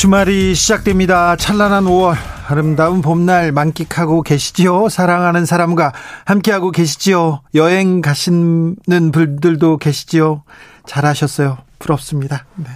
주말이 0.00 0.54
시작됩니다. 0.54 1.36
찬란한 1.36 1.84
5월 1.84 2.16
아름다운 2.48 3.02
봄날 3.02 3.52
만끽하고 3.52 4.22
계시지요? 4.22 4.88
사랑하는 4.88 5.44
사람과 5.44 5.92
함께하고 6.24 6.70
계시지요? 6.70 7.42
여행 7.54 8.00
가시는 8.00 9.12
분들도 9.12 9.76
계시지요? 9.76 10.42
잘하셨어요. 10.86 11.58
부럽습니다. 11.78 12.46
네. 12.56 12.70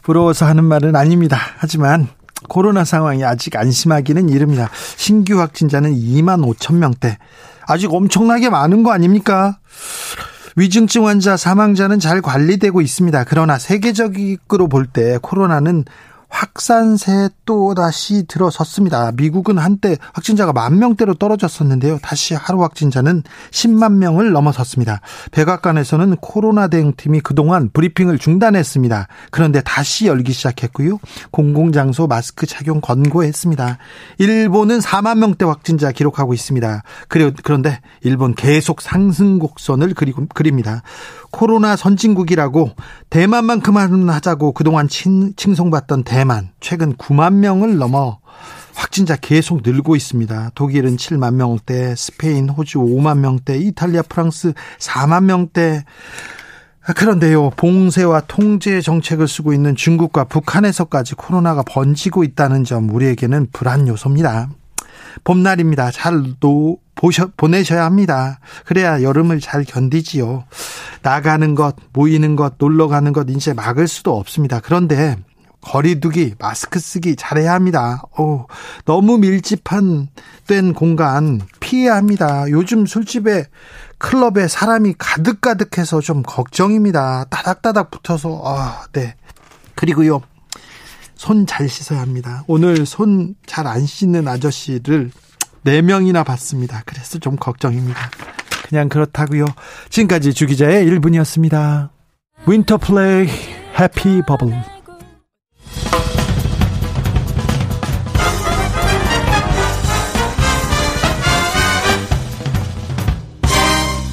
부러워서 0.00 0.46
하는 0.46 0.64
말은 0.64 0.96
아닙니다. 0.96 1.36
하지만 1.58 2.08
코로나 2.48 2.86
상황이 2.86 3.22
아직 3.22 3.56
안심하기는 3.56 4.30
이릅니다. 4.30 4.70
신규 4.96 5.38
확진자는 5.40 5.92
2만 5.92 6.42
5천 6.54 6.76
명대. 6.76 7.18
아직 7.66 7.92
엄청나게 7.92 8.48
많은 8.48 8.82
거 8.82 8.92
아닙니까? 8.92 9.58
위중증 10.56 11.06
환자 11.06 11.36
사망자는 11.36 12.00
잘 12.00 12.22
관리되고 12.22 12.80
있습니다. 12.80 13.24
그러나 13.24 13.58
세계적으로 13.58 14.68
볼 14.68 14.86
때 14.86 15.18
코로나는 15.20 15.84
확산세 16.30 17.28
또 17.44 17.74
다시 17.74 18.24
들어섰습니다. 18.26 19.12
미국은 19.12 19.58
한때 19.58 19.96
확진자가 20.14 20.52
만 20.52 20.78
명대로 20.78 21.14
떨어졌었는데요. 21.14 21.98
다시 22.02 22.34
하루 22.34 22.62
확진자는 22.62 23.24
10만 23.50 23.94
명을 23.96 24.32
넘어섰습니다. 24.32 25.00
백악관에서는 25.32 26.16
코로나 26.16 26.68
대응팀이 26.68 27.20
그동안 27.20 27.68
브리핑을 27.72 28.18
중단했습니다. 28.18 29.08
그런데 29.30 29.60
다시 29.60 30.06
열기 30.06 30.32
시작했고요. 30.32 30.98
공공장소 31.30 32.06
마스크 32.06 32.46
착용 32.46 32.80
권고했습니다. 32.80 33.78
일본은 34.18 34.78
4만 34.78 35.18
명대 35.18 35.44
확진자 35.44 35.92
기록하고 35.92 36.32
있습니다. 36.32 36.82
그런데 37.08 37.80
일본 38.02 38.34
계속 38.34 38.80
상승 38.80 39.38
곡선을 39.38 39.94
그립니다. 39.94 40.82
코로나 41.30 41.76
선진국이라고 41.76 42.70
대만만큼만 43.10 44.08
하자고 44.08 44.52
그동안 44.52 44.88
칭, 44.88 45.34
칭송받던 45.34 46.04
대만 46.04 46.50
최근 46.60 46.94
9만 46.94 47.34
명을 47.34 47.78
넘어 47.78 48.18
확진자 48.74 49.16
계속 49.16 49.60
늘고 49.62 49.96
있습니다. 49.96 50.52
독일은 50.54 50.96
7만 50.96 51.34
명대, 51.34 51.94
스페인, 51.96 52.48
호주 52.48 52.78
5만 52.78 53.18
명대, 53.18 53.58
이탈리아, 53.58 54.02
프랑스 54.02 54.54
4만 54.78 55.24
명대. 55.24 55.84
그런데요, 56.96 57.50
봉쇄와 57.50 58.22
통제 58.26 58.80
정책을 58.80 59.28
쓰고 59.28 59.52
있는 59.52 59.76
중국과 59.76 60.24
북한에서까지 60.24 61.14
코로나가 61.14 61.62
번지고 61.62 62.24
있다는 62.24 62.64
점 62.64 62.88
우리에게는 62.88 63.48
불안 63.52 63.86
요소입니다. 63.86 64.48
봄날입니다. 65.24 65.90
잘 65.90 66.34
노, 66.40 66.78
보셔, 66.94 67.28
보내셔야 67.36 67.84
합니다. 67.84 68.40
그래야 68.64 69.02
여름을 69.02 69.40
잘 69.40 69.64
견디지요. 69.64 70.44
나가는 71.02 71.54
것, 71.54 71.76
모이는 71.92 72.36
것, 72.36 72.54
놀러 72.58 72.88
가는 72.88 73.12
것 73.12 73.28
이제 73.30 73.52
막을 73.52 73.88
수도 73.88 74.16
없습니다. 74.16 74.60
그런데 74.60 75.16
거리두기, 75.62 76.34
마스크 76.38 76.78
쓰기 76.78 77.16
잘해야 77.16 77.52
합니다. 77.52 78.02
오, 78.18 78.46
너무 78.84 79.18
밀집한 79.18 80.08
된 80.46 80.72
공간 80.72 81.40
피해야 81.60 81.96
합니다. 81.96 82.44
요즘 82.48 82.86
술집에 82.86 83.44
클럽에 83.98 84.48
사람이 84.48 84.94
가득가득해서 84.98 86.00
좀 86.00 86.22
걱정입니다. 86.22 87.24
따닥따닥 87.28 87.90
붙어서 87.90 88.42
아, 88.44 88.84
네. 88.92 89.14
그리고요. 89.74 90.22
손 91.20 91.44
잘 91.46 91.68
씻어야 91.68 92.00
합니다. 92.00 92.44
오늘 92.46 92.86
손 92.86 93.34
잘 93.46 93.66
안 93.66 93.84
씻는 93.84 94.26
아저씨를 94.26 95.10
4명이나 95.66 96.24
봤습니다. 96.24 96.82
그래서 96.86 97.18
좀 97.18 97.36
걱정입니다. 97.36 98.10
그냥 98.66 98.88
그렇다고요. 98.88 99.44
지금까지 99.90 100.32
주기자의 100.32 100.86
1분이었습니다. 100.86 101.90
윈터플레이 102.46 103.28
해피 103.78 104.22
버블 104.26 104.54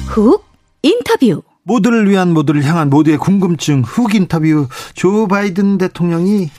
훅 0.08 0.44
인터뷰 0.82 1.42
모두를 1.62 2.08
위한 2.08 2.32
모두를 2.32 2.64
향한 2.64 2.90
모두의 2.90 3.18
궁금증 3.18 3.82
훅 3.82 4.14
인터뷰 4.14 4.68
조 4.94 5.28
바이든 5.28 5.78
대통령이 5.78 6.50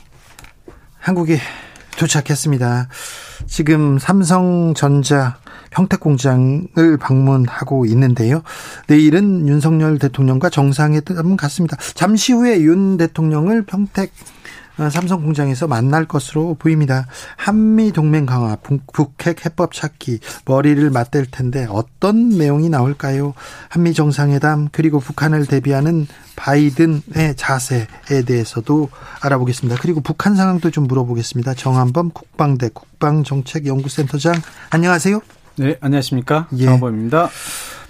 한국에 1.00 1.38
도착했습니다. 1.98 2.88
지금 3.46 3.98
삼성전자 3.98 5.38
평택공장을 5.70 6.96
방문하고 6.98 7.86
있는데요. 7.86 8.42
내일은 8.86 9.48
윤석열 9.48 9.98
대통령과 9.98 10.50
정상회담 10.50 11.36
갔습니다. 11.36 11.76
잠시 11.94 12.32
후에 12.32 12.60
윤 12.60 12.96
대통령을 12.96 13.64
평택 13.64 14.12
어, 14.12 14.14
삼성 14.88 15.22
공장에서 15.22 15.66
만날 15.66 16.06
것으로 16.06 16.54
보입니다. 16.54 17.06
한미 17.36 17.92
동맹 17.92 18.24
강화, 18.24 18.56
북핵 18.56 19.44
해법 19.44 19.74
찾기, 19.74 20.20
머리를 20.46 20.88
맞댈 20.90 21.26
텐데 21.30 21.66
어떤 21.68 22.30
내용이 22.30 22.68
나올까요? 22.70 23.34
한미 23.68 23.92
정상회담 23.92 24.68
그리고 24.72 25.00
북한을 25.00 25.46
대비하는 25.46 26.06
바이든의 26.36 27.34
자세에 27.36 28.22
대해서도 28.26 28.88
알아보겠습니다. 29.20 29.78
그리고 29.82 30.00
북한 30.00 30.36
상황도 30.36 30.70
좀 30.70 30.84
물어보겠습니다. 30.86 31.54
정한범 31.54 32.10
국방대 32.10 32.70
국방정책연구센터장 32.72 34.34
안녕하세요. 34.70 35.20
네, 35.56 35.76
안녕하십니까? 35.80 36.48
예. 36.56 36.64
정한범입니다. 36.64 37.28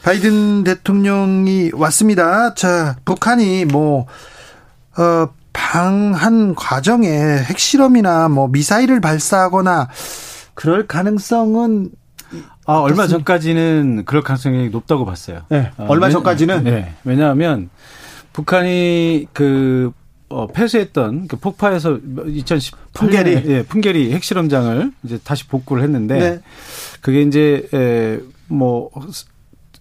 바이든 0.02 0.64
대통령이 0.64 1.70
왔습니다. 1.74 2.54
자, 2.54 2.96
북한이 3.04 3.66
뭐 3.66 4.06
어, 4.96 5.28
방한 5.52 6.54
과정에 6.54 7.08
핵실험이나 7.08 8.28
뭐 8.28 8.48
미사일을 8.48 9.00
발사하거나 9.00 9.88
그럴 10.54 10.86
가능성은 10.86 11.90
아, 12.66 12.74
얼마 12.74 13.06
전까지는 13.08 14.04
그럴 14.04 14.22
가능성이 14.22 14.68
높다고 14.68 15.04
봤어요. 15.04 15.42
네, 15.48 15.70
어, 15.76 15.86
얼마 15.88 16.10
전까지는 16.10 16.64
네, 16.64 16.94
왜냐하면 17.04 17.70
북한이 18.32 19.26
그 19.32 19.92
어, 20.28 20.46
폐쇄했던 20.46 21.26
그 21.26 21.36
폭파에서 21.36 21.98
2010 22.26 22.76
풍계리 22.92 23.42
예, 23.46 23.62
풍계리 23.64 24.12
핵실험장을 24.12 24.92
이제 25.02 25.18
다시 25.24 25.46
복구를 25.48 25.82
했는데 25.82 26.18
네. 26.18 26.40
그게 27.00 27.22
이제 27.22 27.68
에, 27.74 28.20
뭐 28.46 28.90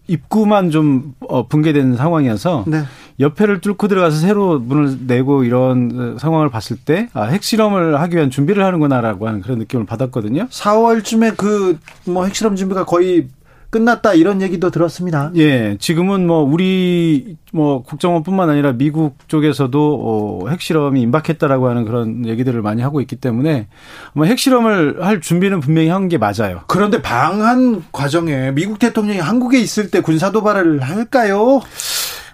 입구만 0.07 0.71
좀 0.71 1.13
어, 1.19 1.47
붕괴된 1.47 1.95
상황이어서 1.95 2.65
네. 2.67 2.83
옆에를 3.19 3.59
뚫고 3.61 3.87
들어가서 3.87 4.17
새로 4.17 4.59
문을 4.59 4.99
내고 5.07 5.43
이런 5.43 6.17
상황을 6.19 6.49
봤을 6.49 6.77
때 6.77 7.09
아, 7.13 7.23
핵실험을 7.25 7.99
하기 7.99 8.15
위한 8.15 8.29
준비를 8.29 8.63
하는구나라고 8.63 9.27
하는 9.27 9.41
그런 9.41 9.59
느낌을 9.59 9.85
받았거든요. 9.85 10.47
4월쯤에 10.49 11.35
그 11.37 11.77
뭐 12.05 12.25
핵실험 12.25 12.55
준비가 12.55 12.85
거의 12.85 13.27
끝났다 13.69 14.15
이런 14.15 14.41
얘기도 14.41 14.71
들었습니다. 14.71 15.31
예, 15.35 15.77
지금은 15.79 16.25
뭐 16.25 16.41
우리 16.41 17.35
뭐 17.53 17.83
국정원뿐만 17.83 18.49
아니라 18.49 18.71
미국 18.71 19.15
쪽에서도 19.27 20.41
어, 20.43 20.49
핵실험이 20.49 21.01
임박했다라고 21.01 21.69
하는 21.69 21.85
그런 21.85 22.25
얘기들을 22.25 22.63
많이 22.63 22.81
하고 22.81 22.99
있기 23.01 23.17
때문에 23.17 23.67
뭐 24.13 24.25
핵실험을 24.25 25.05
할 25.05 25.21
준비는 25.21 25.59
분명히 25.59 25.89
한 25.89 26.07
게 26.09 26.17
맞아요. 26.17 26.61
그런데 26.67 27.01
방한 27.03 27.83
과정에 27.91 28.49
미국 28.51 28.79
대통령이 28.79 29.19
한국에 29.19 29.59
있을 29.59 29.91
때 29.91 30.01
군사 30.01 30.31
도발을 30.31 30.81
할까요? 30.81 31.61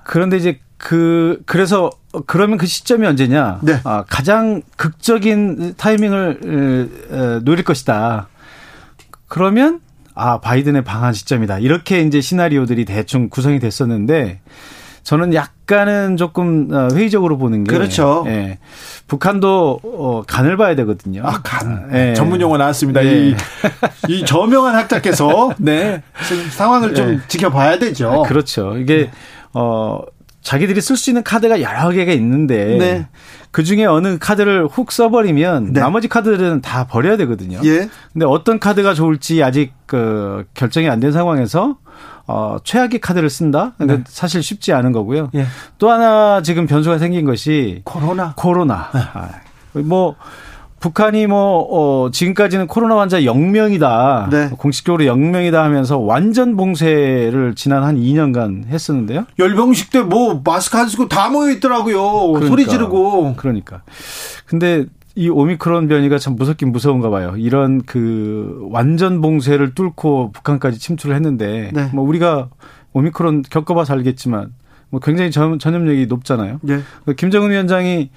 그런데 0.05 0.37
이제 0.37 0.59
그 0.77 1.41
그래서 1.45 1.89
그러면 2.27 2.57
그 2.57 2.65
시점이 2.65 3.05
언제냐? 3.05 3.59
네. 3.63 3.79
아, 3.83 4.03
가장 4.07 4.61
극적인 4.77 5.75
타이밍을 5.77 7.41
노릴 7.43 7.63
것이다. 7.63 8.27
그러면 9.27 9.81
아, 10.13 10.39
바이든의 10.39 10.83
방한 10.83 11.13
시점이다. 11.13 11.59
이렇게 11.59 12.01
이제 12.01 12.21
시나리오들이 12.21 12.85
대충 12.85 13.29
구성이 13.29 13.59
됐었는데 13.59 14.39
저는 15.03 15.35
약간은 15.35 16.17
조금 16.17 16.67
어, 16.73 16.87
회의적으로 16.91 17.37
보는 17.37 17.63
게 17.63 17.71
그렇죠. 17.71 18.23
예. 18.27 18.57
북한도 19.07 19.79
어, 19.83 20.23
간을 20.25 20.57
봐야 20.57 20.75
되거든요. 20.77 21.21
아, 21.23 21.41
간. 21.43 21.89
예. 21.93 22.15
전문 22.15 22.41
용어 22.41 22.57
나왔습니다. 22.57 23.05
예. 23.05 23.27
이, 23.29 23.35
이 24.09 24.25
저명한 24.25 24.73
학자께서 24.73 25.53
네. 25.59 26.01
상황을 26.49 26.95
좀 26.95 27.13
예. 27.13 27.19
지켜봐야 27.27 27.77
되죠. 27.77 28.23
아, 28.23 28.27
그렇죠. 28.27 28.77
이게 28.77 28.97
네. 28.97 29.11
어 29.53 30.01
자기들이 30.45 30.79
쓸 30.79 30.95
수 30.95 31.09
있는 31.09 31.23
카드가 31.23 31.59
여러 31.61 31.89
개가 31.89 32.11
있는데 32.13 32.77
네. 32.77 33.07
그 33.49 33.63
중에 33.63 33.85
어느 33.85 34.19
카드를 34.19 34.67
훅 34.67 34.91
써버리면 34.91 35.73
네. 35.73 35.79
나머지 35.79 36.07
카드들은 36.07 36.61
다 36.61 36.85
버려야 36.85 37.17
되거든요. 37.17 37.59
예. 37.65 37.89
근데 38.13 38.25
어떤 38.27 38.59
카드가 38.59 38.93
좋을지 38.93 39.41
아직 39.43 39.73
그 39.87 40.45
결정이 40.53 40.87
안 40.87 40.99
된 40.99 41.11
상황에서 41.11 41.77
어, 42.27 42.57
최악의 42.63 42.99
카드를 43.01 43.29
쓴다? 43.29 43.73
네. 43.79 44.03
사실 44.07 44.43
쉽지 44.43 44.71
않은 44.71 44.91
거고요. 44.91 45.31
예. 45.33 45.45
또 45.79 45.89
하나 45.89 46.41
지금 46.43 46.67
변수가 46.67 46.99
생긴 46.99 47.25
것이 47.25 47.81
코로나. 47.83 48.33
코로나. 48.35 48.91
네. 48.93 48.99
아, 49.13 49.29
뭐 49.73 50.15
북한이 50.85 51.25
뭐 51.25 51.65
어, 51.71 52.11
지금까지는 52.11 52.67
코로나 52.67 52.99
환자 52.99 53.19
0명이다. 53.19 54.29
네. 54.29 54.49
공식적으로 54.55 55.03
0명이다 55.05 55.53
하면서 55.53 55.97
완전 55.97 56.55
봉쇄를 56.55 57.55
지난 57.55 57.81
한 57.83 57.95
2년간 57.97 58.67
했었는데요. 58.67 59.25
열병식 59.39 59.89
때 59.89 60.01
뭐 60.03 60.41
마스크 60.45 60.77
안 60.77 60.87
쓰고 60.87 61.07
다 61.07 61.29
모여 61.31 61.51
있더라고요. 61.53 62.27
그러니까, 62.33 62.47
소리 62.47 62.67
지르고. 62.67 63.33
그러니까. 63.35 63.81
근데 64.45 64.85
이 65.15 65.27
오미크론 65.27 65.87
변이가 65.87 66.19
참 66.19 66.35
무섭긴 66.35 66.71
무서운가 66.71 67.09
봐요. 67.09 67.33
이런 67.35 67.81
그 67.81 68.67
완전 68.69 69.21
봉쇄를 69.21 69.73
뚫고 69.73 70.33
북한까지 70.33 70.77
침투를 70.77 71.15
했는데 71.15 71.71
네. 71.73 71.89
뭐 71.93 72.05
우리가 72.07 72.49
오미크론 72.93 73.41
겪어봐서 73.49 73.93
알겠지만 73.93 74.53
뭐 74.91 74.99
굉장히 74.99 75.31
전, 75.31 75.57
전염력이 75.57 76.05
높잖아요. 76.05 76.59
네. 76.61 76.81
김정은 77.17 77.49
위원장이 77.49 78.11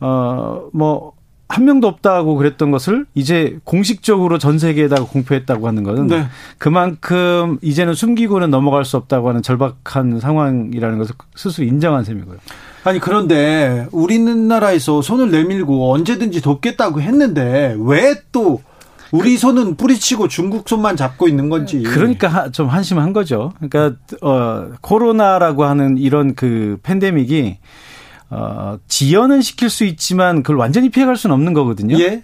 어뭐 0.00 1.12
한 1.48 1.64
명도 1.64 1.86
없다고 1.86 2.36
그랬던 2.36 2.70
것을 2.70 3.06
이제 3.14 3.58
공식적으로 3.64 4.38
전 4.38 4.58
세계에다가 4.58 5.04
공표했다고 5.04 5.68
하는 5.68 5.82
것은 5.82 6.06
네. 6.06 6.26
그만큼 6.58 7.58
이제는 7.60 7.94
숨기고는 7.94 8.50
넘어갈 8.50 8.84
수 8.84 8.96
없다고 8.96 9.28
하는 9.28 9.42
절박한 9.42 10.20
상황이라는 10.20 10.98
것을 10.98 11.14
스스로 11.34 11.66
인정한 11.66 12.04
셈이고요. 12.04 12.38
아니 12.84 12.98
그런데 12.98 13.86
우리나라에서 13.92 15.02
손을 15.02 15.30
내밀고 15.30 15.92
언제든지 15.92 16.40
돕겠다고 16.40 17.00
했는데 17.00 17.76
왜또 17.78 18.62
우리 19.12 19.36
손은 19.36 19.76
뿌리치고 19.76 20.28
중국 20.28 20.68
손만 20.68 20.96
잡고 20.96 21.28
있는 21.28 21.48
건지. 21.48 21.82
그러니까 21.82 22.50
좀 22.50 22.68
한심한 22.68 23.12
거죠. 23.12 23.52
그러니까 23.60 23.96
어 24.22 24.72
코로나라고 24.80 25.64
하는 25.64 25.98
이런 25.98 26.34
그 26.34 26.78
팬데믹이 26.82 27.58
어, 28.34 28.78
지연은 28.88 29.42
시킬 29.42 29.70
수 29.70 29.84
있지만 29.84 30.42
그걸 30.42 30.56
완전히 30.56 30.88
피해갈 30.90 31.16
수는 31.16 31.34
없는 31.34 31.54
거거든요. 31.54 31.98
예. 32.00 32.22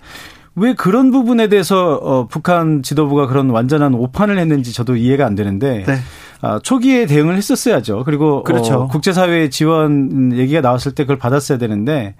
왜 0.56 0.74
그런 0.74 1.10
부분에 1.10 1.48
대해서 1.48 1.94
어, 1.94 2.26
북한 2.26 2.82
지도부가 2.82 3.26
그런 3.26 3.50
완전한 3.50 3.94
오판을 3.94 4.38
했는지 4.38 4.72
저도 4.72 4.96
이해가 4.96 5.24
안 5.24 5.34
되는데 5.34 5.84
네. 5.86 5.98
아, 6.42 6.58
초기에 6.58 7.06
대응을 7.06 7.36
했었어야죠. 7.36 8.04
그리고 8.04 8.42
그렇죠. 8.42 8.74
어, 8.74 8.88
국제사회의 8.88 9.50
지원 9.50 10.36
얘기가 10.36 10.60
나왔을 10.60 10.92
때 10.92 11.04
그걸 11.04 11.18
받았어야 11.18 11.58
되는데 11.58 12.14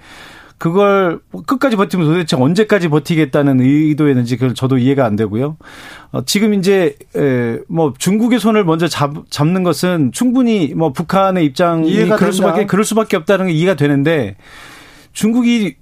그걸 0.60 1.20
끝까지 1.46 1.76
버티면 1.76 2.06
도대체 2.06 2.36
언제까지 2.36 2.88
버티겠다는 2.88 3.60
의도였는지 3.62 4.36
그걸 4.36 4.54
저도 4.54 4.76
이해가 4.76 5.06
안 5.06 5.16
되고요. 5.16 5.56
어, 6.12 6.24
지금 6.26 6.52
이제 6.52 6.96
에, 7.16 7.58
뭐 7.66 7.94
중국의 7.96 8.38
손을 8.38 8.62
먼저 8.64 8.86
잡, 8.86 9.14
잡는 9.30 9.62
것은 9.62 10.12
충분히 10.12 10.74
뭐 10.74 10.92
북한의 10.92 11.46
입장이 11.46 11.90
그럴 11.94 12.08
된다. 12.18 12.30
수밖에 12.30 12.66
그럴 12.66 12.84
수밖에 12.84 13.16
없다는 13.16 13.46
게 13.46 13.52
이해가 13.54 13.72
되는데 13.74 14.36
중국이 15.14 15.76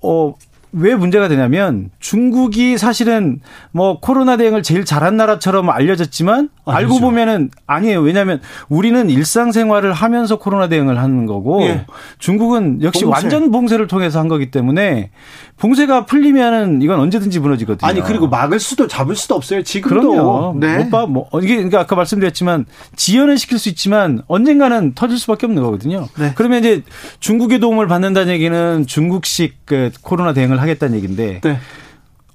어 0.00 0.34
왜 0.72 0.94
문제가 0.94 1.28
되냐면 1.28 1.90
중국이 2.00 2.78
사실은 2.78 3.40
뭐 3.72 4.00
코로나 4.00 4.38
대응을 4.38 4.62
제일 4.62 4.84
잘한 4.86 5.16
나라처럼 5.18 5.68
알려졌지만 5.68 6.48
아, 6.64 6.76
알고. 6.76 7.00
보면은 7.00 7.50
아니에요. 7.66 8.00
왜냐하면 8.00 8.40
우리는 8.68 9.10
일상생활을 9.10 9.92
하면서 9.92 10.38
코로나 10.38 10.68
대응을 10.68 10.98
하는 10.98 11.26
거고 11.26 11.62
예. 11.64 11.84
중국은 12.18 12.82
역시 12.82 13.04
봉쇄. 13.04 13.26
완전 13.26 13.50
봉쇄를 13.50 13.86
통해서 13.86 14.18
한 14.18 14.28
거기 14.28 14.50
때문에 14.50 15.10
봉쇄가 15.58 16.06
풀리면은 16.06 16.80
이건 16.82 17.00
언제든지 17.00 17.38
무너지거든요. 17.40 17.86
아니 17.88 18.00
그리고 18.00 18.28
막을 18.28 18.58
수도 18.58 18.86
잡을 18.86 19.14
수도 19.14 19.34
없어요. 19.34 19.62
지금도. 19.62 20.10
그럼요. 20.10 20.56
네. 20.58 20.78
못 20.78 20.90
봐. 20.90 21.06
뭐 21.06 21.28
이게 21.42 21.56
그러니까 21.56 21.80
아까 21.80 21.96
말씀드렸지만 21.96 22.64
지연은 22.96 23.36
시킬 23.36 23.58
수 23.58 23.68
있지만 23.68 24.22
언젠가는 24.26 24.94
터질 24.94 25.18
수밖에 25.18 25.46
없는 25.46 25.62
거거든요. 25.62 26.08
네. 26.18 26.32
그러면 26.34 26.60
이제 26.60 26.82
중국의 27.20 27.60
도움을 27.60 27.86
받는다는 27.88 28.32
얘기는 28.32 28.86
중국식 28.86 29.66
그 29.66 29.90
코로나 30.02 30.32
대응을 30.32 30.61
하겠다는 30.62 30.96
얘기인데 30.96 31.40
네. 31.42 31.58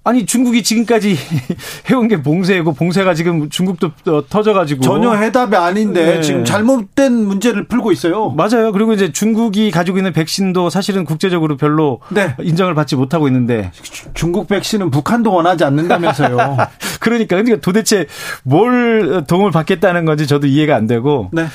아니 0.07 0.25
중국이 0.25 0.63
지금까지 0.63 1.17
해온 1.91 2.07
게 2.07 2.21
봉쇄고 2.21 2.71
봉쇄가 2.73 3.13
지금 3.13 3.49
중국도 3.49 3.91
터져가지고 4.29 4.79
전혀 4.79 5.13
해답이 5.13 5.53
아닌데 5.57 6.05
네. 6.15 6.21
지금 6.21 6.45
잘못된 6.45 7.11
문제를 7.11 7.67
풀고 7.67 7.91
있어요. 7.91 8.29
맞아요. 8.29 8.71
그리고 8.71 8.93
이제 8.93 9.11
중국이 9.11 9.69
가지고 9.69 9.97
있는 9.97 10.13
백신도 10.13 10.69
사실은 10.69 11.03
국제적으로 11.03 11.57
별로 11.57 11.99
네. 12.07 12.33
인정을 12.39 12.73
받지 12.73 12.95
못하고 12.95 13.27
있는데 13.27 13.73
중국 14.13 14.47
백신은 14.47 14.91
북한도 14.91 15.33
원하지 15.33 15.65
않는다면서요. 15.65 16.37
그러니까 17.01 17.35
그러니까 17.35 17.57
도대체 17.57 18.05
뭘 18.43 19.25
도움을 19.27 19.51
받겠다는 19.51 20.05
건지 20.05 20.25
저도 20.25 20.47
이해가 20.47 20.73
안 20.73 20.87
되고. 20.87 21.29
네. 21.33 21.47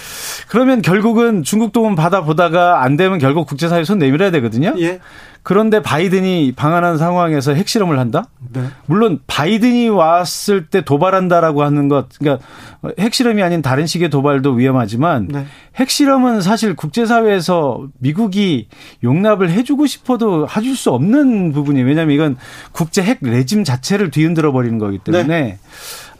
그러면 0.48 0.82
결국은 0.82 1.42
중국 1.42 1.72
도움 1.72 1.94
받아 1.94 2.22
보다가 2.22 2.82
안 2.82 2.98
되면 2.98 3.18
결국 3.18 3.46
국제사회 3.46 3.82
손 3.84 3.98
내밀어야 3.98 4.30
되거든요. 4.30 4.74
예. 4.78 5.00
그런데 5.42 5.82
바이든이 5.82 6.52
방한한 6.54 6.98
상황에서 6.98 7.52
핵실험을 7.52 7.98
한다? 7.98 8.26
네. 8.52 8.62
물론 8.86 9.18
바이든이 9.26 9.88
왔을 9.88 10.66
때 10.66 10.84
도발한다라고 10.84 11.64
하는 11.64 11.88
것, 11.88 12.08
그러니까 12.18 12.44
핵실험이 12.98 13.42
아닌 13.42 13.60
다른 13.60 13.86
식의 13.86 14.08
도발도 14.10 14.52
위험하지만 14.52 15.28
네. 15.28 15.46
핵실험은 15.76 16.42
사실 16.42 16.76
국제사회에서 16.76 17.88
미국이 17.98 18.68
용납을 19.02 19.50
해주고 19.50 19.86
싶어도 19.86 20.46
해줄 20.48 20.76
수 20.76 20.90
없는 20.92 21.52
부분이에요. 21.52 21.86
왜냐하면 21.86 22.14
이건 22.14 22.36
국제 22.70 23.02
핵 23.02 23.18
레짐 23.22 23.64
자체를 23.64 24.10
뒤흔들어 24.10 24.52
버리는 24.52 24.78
거기 24.78 24.98
때문에. 24.98 25.26
네. 25.26 25.58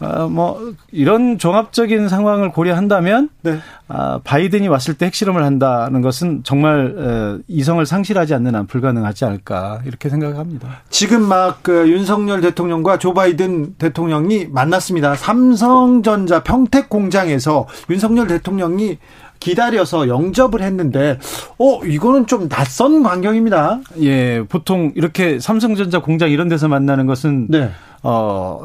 어, 0.01 0.29
뭐 0.29 0.75
이런 0.91 1.39
종합적인 1.39 2.09
상황을 2.09 2.51
고려한다면 2.51 3.29
네. 3.43 3.61
아, 3.95 4.21
바이든이 4.25 4.69
왔을 4.69 4.95
때 4.95 5.07
핵실험을 5.07 5.43
한다는 5.45 6.01
것은 6.03 6.43
정말 6.45 6.95
어, 6.97 7.39
이성을 7.49 7.85
상실하지 7.85 8.35
않는 8.35 8.55
한 8.55 8.67
불가능하지 8.67 9.25
않을까 9.25 9.81
이렇게 9.85 10.09
생각합니다. 10.09 10.83
지금 10.91 11.23
막 11.23 11.63
그 11.63 11.89
윤석열 11.89 12.41
대통령과 12.41 12.99
조 12.99 13.15
바이든 13.15 13.75
대통령이 13.79 14.47
만났습니다. 14.51 15.15
삼성전자 15.15 16.43
평택 16.43 16.89
공장에서 16.89 17.67
윤석열 17.89 18.27
대통령이 18.27 18.99
기다려서 19.39 20.07
영접을 20.09 20.63
했는데, 20.63 21.19
어, 21.59 21.85
이거는 21.85 22.27
좀 22.27 22.49
낯선 22.49 23.03
광경입니다. 23.03 23.81
예, 24.03 24.45
보통 24.49 24.93
이렇게 24.95 25.41
삼성전자 25.41 26.01
공장 26.01 26.31
이런 26.31 26.49
데서 26.49 26.69
만나는 26.69 27.07
것은, 27.07 27.49
네. 27.49 27.71
어, 28.03 28.61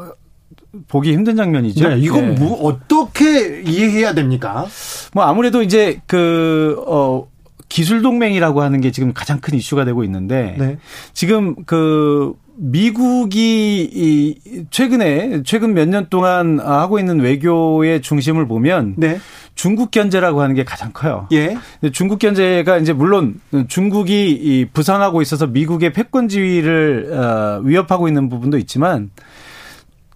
보기 0.88 1.12
힘든 1.12 1.36
장면이죠. 1.36 1.88
네, 1.88 1.98
이건 1.98 2.34
네. 2.34 2.40
뭐 2.40 2.62
어떻게 2.64 3.62
이해해야 3.62 4.14
됩니까? 4.14 4.66
뭐 5.14 5.24
아무래도 5.24 5.62
이제 5.62 6.00
그 6.06 6.82
어. 6.86 7.26
기술 7.70 8.00
동맹이라고 8.00 8.62
하는 8.62 8.80
게 8.80 8.90
지금 8.90 9.12
가장 9.12 9.40
큰 9.40 9.54
이슈가 9.54 9.84
되고 9.84 10.02
있는데 10.02 10.56
네. 10.58 10.78
지금 11.12 11.54
그 11.66 12.32
미국이 12.56 13.82
이 13.92 14.64
최근에 14.70 15.42
최근 15.44 15.74
몇 15.74 15.86
년 15.86 16.06
동안 16.08 16.60
하고 16.60 16.98
있는 16.98 17.20
외교의 17.20 18.00
중심을 18.00 18.48
보면 18.48 18.94
네. 18.96 19.20
중국 19.54 19.90
견제라고 19.90 20.40
하는 20.40 20.54
게 20.54 20.64
가장 20.64 20.92
커요. 20.94 21.28
예. 21.32 21.58
중국 21.92 22.18
견제가 22.20 22.78
이제 22.78 22.92
물론 22.94 23.40
중국이 23.68 24.30
이 24.30 24.64
부상하고 24.72 25.20
있어서 25.20 25.46
미국의 25.46 25.92
패권 25.92 26.28
지위를 26.28 27.12
어 27.12 27.60
위협하고 27.64 28.08
있는 28.08 28.28
부분도 28.30 28.56
있지만 28.58 29.10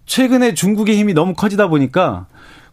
최근에 0.06 0.54
중국의 0.54 0.96
힘이 0.96 1.14
너무 1.14 1.34
커지다 1.34 1.68
보니까 1.68 2.26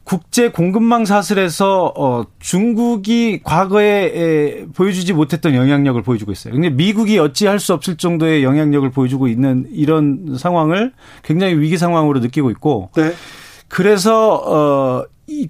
국제 0.04 0.50
공급망 0.50 1.06
사슬에서 1.06 1.94
어 1.96 2.26
중국이 2.40 3.42
과거에 3.44 3.86
에, 4.16 4.66
보여주지 4.74 5.14
못했던 5.14 5.54
영향력을 5.54 6.02
보여주고 6.02 6.32
있어요. 6.32 6.54
근데 6.54 6.70
미국이 6.72 7.20
어찌할 7.20 7.60
수 7.60 7.74
없을 7.74 7.96
정도의 7.96 8.44
영향력을 8.44 8.90
보여주고 8.90 9.28
있는 9.28 9.68
이런 9.72 10.36
상황을 10.38 10.94
굉장히 11.24 11.60
위기 11.60 11.78
상황으로 11.78 12.20
느끼고 12.20 12.50
있고 12.50 12.90
네. 12.96 13.14
그래서 13.68 14.36
어 14.46 15.20
이 15.30 15.48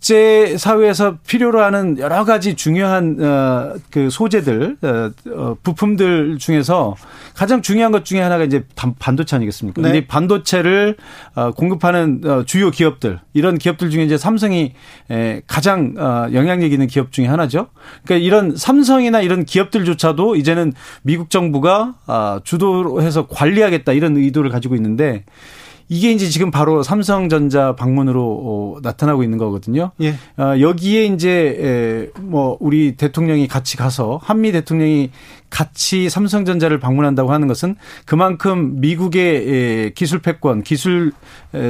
국제 0.00 0.56
사회에서 0.56 1.18
필요로 1.26 1.62
하는 1.62 1.98
여러 1.98 2.24
가지 2.24 2.54
중요한 2.54 3.18
어그 3.20 4.08
소재들 4.10 4.78
어, 4.80 5.10
어 5.36 5.56
부품들 5.62 6.38
중에서 6.38 6.96
가장 7.34 7.60
중요한 7.60 7.92
것 7.92 8.06
중에 8.06 8.22
하나가 8.22 8.44
이제 8.44 8.64
반도체 8.98 9.36
아니겠습니까? 9.36 9.82
네. 9.82 9.88
근데 9.88 10.06
반도체를 10.06 10.96
어 11.34 11.50
공급하는 11.50 12.22
어 12.24 12.44
주요 12.46 12.70
기업들 12.70 13.20
이런 13.34 13.58
기업들 13.58 13.90
중에 13.90 14.04
이제 14.04 14.16
삼성이 14.16 14.72
에 15.10 15.42
가장 15.46 15.92
어 15.98 16.28
영향력 16.32 16.72
있는 16.72 16.86
기업 16.86 17.12
중에 17.12 17.26
하나죠. 17.26 17.66
그러니까 18.04 18.24
이런 18.24 18.56
삼성이나 18.56 19.20
이런 19.20 19.44
기업들조차도 19.44 20.34
이제는 20.36 20.72
미국 21.02 21.28
정부가 21.28 21.96
아 22.06 22.40
주도해서 22.42 23.26
관리하겠다 23.26 23.92
이런 23.92 24.16
의도를 24.16 24.50
가지고 24.50 24.76
있는데 24.76 25.24
이게 25.90 26.12
이제 26.12 26.28
지금 26.28 26.52
바로 26.52 26.84
삼성전자 26.84 27.74
방문으로 27.74 28.22
어, 28.22 28.80
나타나고 28.80 29.24
있는 29.24 29.38
거거든요. 29.38 29.90
예. 30.00 30.14
어, 30.38 30.60
여기에 30.60 31.06
이제 31.06 32.10
에, 32.14 32.20
뭐 32.20 32.56
우리 32.60 32.96
대통령이 32.96 33.48
같이 33.48 33.76
가서 33.76 34.20
한미 34.22 34.52
대통령이 34.52 35.10
같이 35.50 36.08
삼성전자를 36.08 36.78
방문한다고 36.80 37.32
하는 37.32 37.48
것은 37.48 37.76
그만큼 38.06 38.80
미국의 38.80 39.92
기술 39.94 40.20
패권, 40.20 40.62
기술 40.62 41.12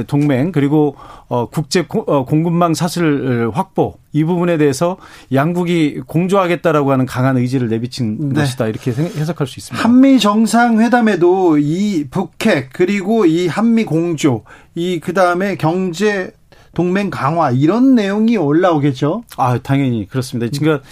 동맹 0.07 0.51
그리고 0.51 0.95
어, 1.27 1.49
국제 1.49 1.85
어, 1.89 2.25
공급망 2.25 2.73
사슬 2.73 3.49
확보 3.53 3.95
이 4.13 4.23
부분에 4.23 4.57
대해서 4.57 4.97
양국이 5.33 6.01
공조하겠다라고 6.05 6.91
하는 6.91 7.05
강한 7.05 7.37
의지를 7.37 7.69
내비친 7.69 8.29
네. 8.29 8.41
것이다 8.41 8.67
이렇게 8.67 8.91
해석할 8.91 9.47
수 9.47 9.59
있습니다. 9.59 9.83
한미 9.83 10.19
정상회담에도 10.19 11.57
이 11.57 12.07
북핵 12.09 12.69
그리고 12.73 13.25
이 13.25 13.47
한미 13.47 13.85
공조 13.85 14.43
이 14.75 14.99
그다음에 14.99 15.55
경제 15.55 16.31
동맹 16.73 17.09
강화 17.09 17.51
이런 17.51 17.95
내용이 17.95 18.37
올라오겠죠. 18.37 19.23
아 19.37 19.57
당연히 19.59 20.07
그렇습니다. 20.07 20.51
그러니까 20.57 20.85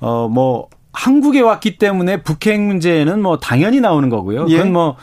어 0.00 0.28
뭐 0.28 0.68
한국에 0.94 1.40
왔기 1.40 1.76
때문에 1.76 2.22
북핵 2.22 2.60
문제는 2.60 3.20
뭐 3.20 3.38
당연히 3.38 3.80
나오는 3.80 4.08
거고요. 4.08 4.46
예. 4.48 4.56
그건 4.56 4.72
뭐 4.72 4.96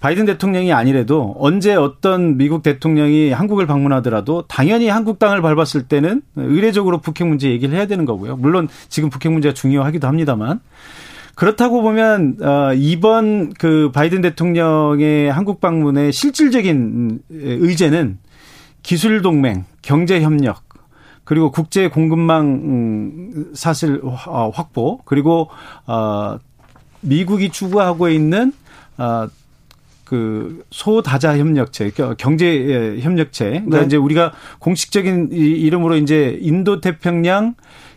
바이든 0.00 0.26
대통령이 0.26 0.72
아니래도 0.72 1.34
언제 1.38 1.74
어떤 1.74 2.36
미국 2.36 2.62
대통령이 2.62 3.30
한국을 3.30 3.66
방문하더라도 3.66 4.42
당연히 4.48 4.88
한국 4.88 5.18
땅을 5.18 5.40
밟았을 5.40 5.84
때는 5.84 6.20
의례적으로 6.34 6.98
북핵 6.98 7.26
문제 7.26 7.48
얘기를 7.48 7.74
해야 7.74 7.86
되는 7.86 8.04
거고요. 8.04 8.36
물론 8.36 8.68
지금 8.88 9.08
북핵 9.08 9.32
문제가 9.32 9.54
중요하기도 9.54 10.06
합니다만 10.06 10.60
그렇다고 11.34 11.80
보면 11.82 12.38
어 12.42 12.72
이번 12.74 13.52
그 13.54 13.90
바이든 13.92 14.22
대통령의 14.22 15.30
한국 15.30 15.60
방문의 15.60 16.12
실질적인 16.12 17.20
의제는 17.30 18.18
기술 18.82 19.22
동맹, 19.22 19.64
경제 19.82 20.20
협력 20.20 20.65
그리고 21.26 21.50
국제 21.50 21.88
공급망 21.88 22.46
음, 22.46 23.50
사실 23.52 24.00
어, 24.02 24.50
확보 24.54 25.00
그리고 25.04 25.50
어 25.86 26.38
미국이 27.00 27.50
추구하고 27.50 28.08
있는 28.08 28.52
어그 28.96 30.64
소다자 30.70 31.36
협력체, 31.36 31.90
경제 32.16 32.98
협력체. 33.00 33.50
그러니까 33.50 33.80
네. 33.80 33.86
이제 33.86 33.96
우리가 33.96 34.32
공식적인 34.60 35.30
이름으로 35.32 35.96
이제 35.96 36.38
인도 36.40 36.80
태평양 36.80 37.56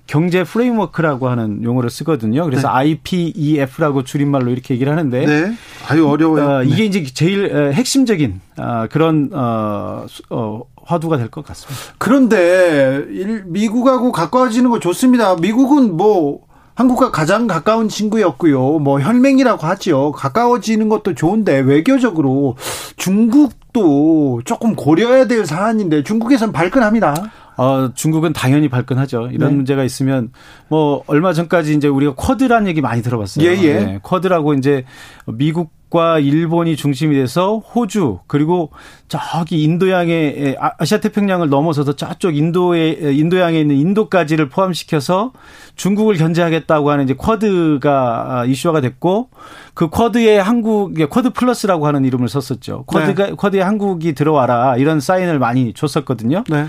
경제 0.10 0.44
프레임워크라고 0.44 1.30
하는 1.30 1.64
용어를 1.64 1.92
쓰거든요. 1.92 2.44
그래서 2.46 2.68
네. 2.68 2.74
IPEF라고 2.74 4.04
줄임말로 4.04 4.50
이렇게 4.50 4.74
얘기를 4.74 4.92
하는데 4.92 5.24
네. 5.24 5.54
아유 5.88 6.08
어려워요. 6.08 6.50
어, 6.50 6.64
이게 6.64 6.78
네. 6.78 6.86
이제 6.86 7.04
제일 7.14 7.72
핵심적인 7.74 8.42
어, 8.58 8.88
그런 8.90 9.30
어, 9.32 10.08
어 10.32 10.62
화두가 10.84 11.18
될 11.18 11.30
것 11.30 11.46
같습니다. 11.46 11.94
그런데 12.00 13.06
미국하고 13.46 14.12
가까워지는 14.12 14.72
거 14.72 14.80
좋습니다. 14.80 15.36
미국은 15.36 15.96
뭐 15.96 16.40
한국과 16.74 17.12
가장 17.12 17.46
가까운 17.46 17.88
친구였고요. 17.88 18.80
뭐 18.80 19.00
혈맹이라고 19.00 19.68
하지요. 19.68 20.12
가까워지는 20.14 20.90
것도 20.90 21.14
좋은데 21.14 21.60
외교적으로 21.60 22.56
중국도 22.98 24.42
조금 24.44 24.76
고려해야 24.76 25.28
될 25.28 25.46
사안인데 25.46 26.02
중국에선 26.04 26.52
발끈합니다. 26.52 27.32
어, 27.60 27.92
중국은 27.94 28.32
당연히 28.32 28.70
발끈하죠. 28.70 29.32
이런 29.34 29.50
네. 29.50 29.56
문제가 29.58 29.84
있으면 29.84 30.32
뭐 30.70 31.04
얼마 31.08 31.34
전까지 31.34 31.74
이제 31.74 31.90
우리가 31.90 32.14
쿼드라는 32.16 32.68
얘기 32.68 32.80
많이 32.80 33.02
들어봤어요. 33.02 33.46
예, 33.46 33.62
예. 33.62 33.74
네, 33.74 34.00
쿼드라고 34.02 34.54
이제 34.54 34.86
미국 35.26 35.78
과 35.90 36.20
일본이 36.20 36.76
중심이 36.76 37.16
돼서 37.16 37.58
호주 37.58 38.20
그리고 38.28 38.70
저기 39.08 39.64
인도양의 39.64 40.58
아, 40.60 40.74
아시아 40.78 41.00
태평양을 41.00 41.50
넘어서서 41.50 41.96
저쪽 41.96 42.38
인도에 42.38 42.92
인도양에 42.92 43.60
있는 43.60 43.76
인도까지를 43.76 44.50
포함시켜서 44.50 45.32
중국을 45.76 46.18
견제하겠다고 46.18 46.92
하는 46.92 47.06
이제 47.06 47.16
쿼드가 47.16 48.26
아, 48.30 48.46
이슈화가 48.46 48.82
됐고 48.82 49.32
그 49.74 49.90
쿼드에 49.90 50.38
한국 50.38 50.94
쿼드 51.10 51.32
플러스라고 51.32 51.88
하는 51.88 52.06
이름을 52.06 52.30
썼었죠. 52.30 52.84
쿼드가 52.86 53.26
네. 53.26 53.32
쿼드에 53.36 53.62
한국이 53.62 54.14
들어와라 54.14 54.78
이런 54.78 55.00
사인을 55.00 55.40
많이 55.40 55.74
줬었거든요. 55.74 56.44
네. 56.50 56.68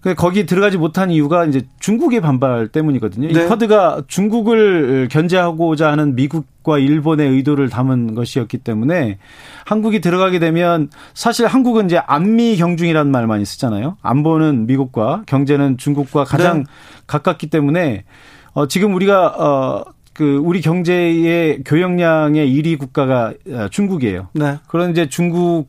그 0.00 0.14
거기 0.14 0.46
들어가지 0.46 0.78
못한 0.78 1.10
이유가 1.10 1.44
이제 1.44 1.62
중국의 1.80 2.20
반발 2.20 2.68
때문이거든요. 2.68 3.32
네. 3.32 3.44
이 3.44 3.48
쿼드가 3.48 4.02
중국을 4.06 5.08
견제하고자 5.10 5.90
하는 5.90 6.14
미국과 6.14 6.78
일본의 6.78 7.28
의도를 7.30 7.68
담은 7.68 8.14
것이었기 8.14 8.58
때문에 8.58 9.18
한국이 9.66 10.00
들어가게 10.00 10.38
되면 10.38 10.88
사실 11.14 11.46
한국은 11.46 11.86
이제 11.86 11.98
안미 11.98 12.56
경중이라는 12.58 13.10
말 13.10 13.26
많이 13.26 13.44
쓰잖아요. 13.44 13.96
안보는 14.02 14.66
미국과 14.66 15.24
경제는 15.26 15.78
중국과 15.78 16.24
가장 16.24 16.58
네. 16.58 16.64
가깝기 17.08 17.48
때문에 17.48 18.04
어 18.52 18.68
지금 18.68 18.94
우리가 18.94 19.26
어그 19.26 20.40
우리 20.44 20.60
경제의 20.60 21.64
교역량의 21.64 22.48
1위 22.54 22.78
국가가 22.78 23.34
어, 23.50 23.68
중국이에요. 23.68 24.28
네. 24.34 24.58
그런 24.68 24.92
이제 24.92 25.08
중국 25.08 25.66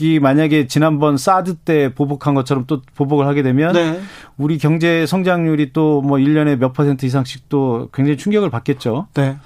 이 0.00 0.18
만약에 0.20 0.66
지난번 0.68 1.16
사드 1.16 1.56
때 1.56 1.92
보복한 1.94 2.34
것처럼 2.34 2.64
또 2.66 2.82
보복을 2.94 3.26
하게 3.26 3.42
되면 3.42 3.72
네. 3.72 4.00
우리 4.36 4.58
경제 4.58 5.06
성장률이 5.06 5.72
또 5.72 5.98
뭐 6.00 6.18
1년에 6.18 6.56
몇 6.56 6.72
퍼센트 6.72 7.06
이상씩 7.06 7.48
또 7.48 7.88
굉장히 7.92 8.16
충격을 8.16 8.50
받겠죠. 8.50 9.08
네. 9.14 9.36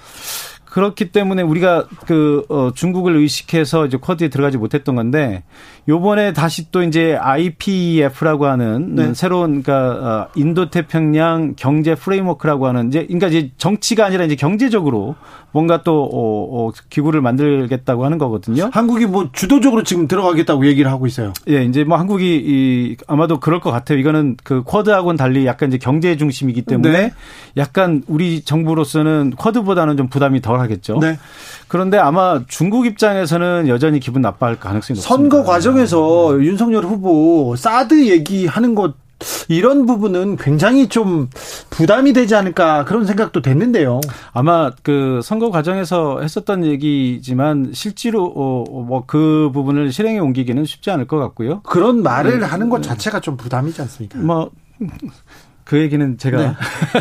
그렇기 0.65 1.11
때문에 1.11 1.43
우리가 1.43 1.85
그 2.07 2.45
어, 2.49 2.71
중국을 2.73 3.15
의식해서 3.15 3.85
이제 3.85 3.97
쿼드에 3.97 4.29
들어가지 4.29 4.57
못했던 4.57 4.95
건데 4.95 5.43
요번에 5.87 6.33
다시 6.33 6.71
또 6.71 6.81
이제 6.81 7.15
IPEF라고 7.15 8.47
하는 8.47 8.95
네. 8.95 9.13
새로운 9.13 9.61
그러니까 9.61 9.91
어, 10.23 10.27
인도 10.35 10.71
태평양 10.71 11.53
경제 11.57 11.93
프레임워크라고 11.93 12.65
하는 12.65 12.87
이제 12.87 13.05
그러니까 13.05 13.27
이제 13.27 13.51
정치가 13.57 14.05
아니라 14.05 14.25
이제 14.25 14.35
경제적으로 14.35 15.15
뭔가 15.53 15.83
또 15.83 16.03
어, 16.03 16.67
어, 16.67 16.71
기구를 16.89 17.21
만들겠다고 17.21 18.03
하는 18.03 18.17
거거든요. 18.17 18.69
한국이 18.73 19.05
뭐 19.05 19.29
주도적으로 19.31 19.83
지금 19.83 20.07
들어가겠다고 20.07 20.65
얘기를 20.65 20.91
하고 20.91 21.05
있어요. 21.05 21.31
예, 21.47 21.63
이제 21.63 21.83
뭐 21.83 21.97
한국이 21.97 22.35
이 22.43 22.97
아마도 23.07 23.39
그럴 23.39 23.59
것 23.59 23.71
같아요. 23.71 23.99
이거는 23.99 24.35
그 24.43 24.63
쿼드하고는 24.63 25.15
달리 25.15 25.45
약간 25.45 25.69
이제 25.69 25.77
경제 25.77 26.17
중심이기 26.17 26.63
때문에 26.63 26.91
네. 26.91 27.13
약간 27.55 28.03
우리 28.07 28.41
정부로서는 28.41 29.33
쿼드보다는 29.37 29.95
좀 29.95 30.07
부담이 30.09 30.41
덜 30.41 30.59
하겠죠. 30.59 30.97
네. 30.99 31.19
그런데 31.67 31.99
아마 31.99 32.41
중국 32.47 32.87
입장에서는 32.87 33.67
여전히 33.67 33.99
기분 33.99 34.23
나빠할 34.23 34.59
가능성이 34.59 34.97
높습니다. 34.97 35.07
선거 35.07 35.43
과정에서 35.43 36.35
네. 36.37 36.45
윤석열 36.45 36.83
후보 36.83 37.55
사드 37.55 38.07
얘기하는 38.07 38.73
것 38.73 39.02
이런 39.47 39.85
부분은 39.85 40.37
굉장히 40.37 40.87
좀 40.87 41.29
부담이 41.69 42.13
되지 42.13 42.35
않을까 42.35 42.85
그런 42.85 43.05
생각도 43.05 43.41
됐는데요. 43.41 44.01
아마 44.31 44.71
그 44.83 45.21
선거 45.23 45.51
과정에서 45.51 46.21
했었던 46.21 46.65
얘기지만 46.65 47.71
실제로 47.73 48.25
어, 48.35 48.63
뭐그 48.81 49.51
부분을 49.53 49.91
실행에 49.91 50.19
옮기기는 50.19 50.65
쉽지 50.65 50.91
않을 50.91 51.07
것 51.07 51.17
같고요. 51.17 51.61
그런 51.61 52.03
말을 52.03 52.39
네. 52.39 52.45
하는 52.45 52.69
것 52.69 52.81
자체가 52.81 53.19
좀 53.19 53.37
부담이지 53.37 53.81
않습니까? 53.81 54.19
뭐 54.19 54.51
그 55.63 55.79
얘기는 55.79 56.17
제가 56.17 56.37
네. 56.37 56.53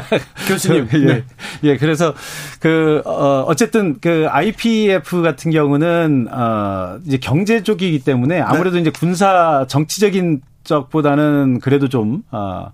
교수님 0.48 0.88
예. 0.94 0.98
네. 0.98 1.24
예 1.64 1.76
그래서 1.76 2.14
그 2.60 3.02
어, 3.04 3.44
어쨌든 3.46 3.98
그 4.00 4.26
IPF 4.30 5.22
같은 5.22 5.50
경우는 5.50 6.28
어 6.30 6.98
이제 7.04 7.18
경제 7.18 7.62
쪽이기 7.62 8.00
때문에 8.00 8.40
아무래도 8.40 8.76
네. 8.76 8.82
이제 8.82 8.90
군사 8.90 9.66
정치적인 9.68 10.42
쪽보다는 10.64 11.60
그래도 11.60 11.88
좀 11.88 12.22
어, 12.30 12.70